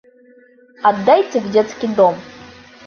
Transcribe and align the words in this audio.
Отдайте 0.81 1.39
в 1.39 1.51
детский 1.51 1.89
дом. 1.93 2.15